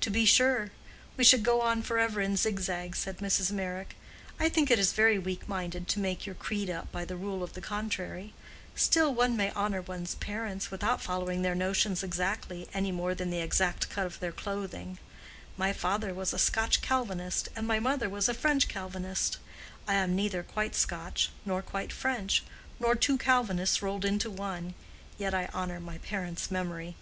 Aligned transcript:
"To 0.00 0.10
be 0.10 0.24
sure. 0.24 0.72
We 1.16 1.22
should 1.22 1.44
go 1.44 1.60
on 1.60 1.82
forever 1.82 2.20
in 2.20 2.34
zig 2.36 2.58
zags," 2.58 2.98
said 2.98 3.18
Mrs. 3.18 3.52
Meyrick. 3.52 3.94
"I 4.40 4.48
think 4.48 4.68
it 4.68 4.80
is 4.80 4.92
very 4.92 5.16
weak 5.16 5.48
minded 5.48 5.86
to 5.86 6.00
make 6.00 6.26
your 6.26 6.34
creed 6.34 6.68
up 6.68 6.90
by 6.90 7.04
the 7.04 7.14
rule 7.16 7.40
of 7.44 7.52
the 7.52 7.60
contrary. 7.60 8.34
Still 8.74 9.14
one 9.14 9.36
may 9.36 9.52
honor 9.52 9.80
one's 9.80 10.16
parents, 10.16 10.72
without 10.72 11.00
following 11.00 11.42
their 11.42 11.54
notions 11.54 12.02
exactly, 12.02 12.68
any 12.74 12.90
more 12.90 13.14
than 13.14 13.30
the 13.30 13.38
exact 13.38 13.88
cut 13.90 14.06
of 14.06 14.18
their 14.18 14.32
clothing. 14.32 14.98
My 15.56 15.72
father 15.72 16.12
was 16.12 16.32
a 16.32 16.38
Scotch 16.40 16.82
Calvinist 16.82 17.48
and 17.54 17.64
my 17.64 17.78
mother 17.78 18.08
was 18.08 18.28
a 18.28 18.34
French 18.34 18.66
Calvinist; 18.66 19.38
I 19.86 19.94
am 19.94 20.16
neither 20.16 20.42
quite 20.42 20.74
Scotch, 20.74 21.30
nor 21.44 21.62
quite 21.62 21.92
French, 21.92 22.42
nor 22.80 22.96
two 22.96 23.16
Calvinists 23.16 23.82
rolled 23.82 24.04
into 24.04 24.32
one, 24.32 24.74
yet 25.16 25.32
I 25.32 25.48
honor 25.54 25.78
my 25.78 25.98
parents' 25.98 26.50
memory." 26.50 26.96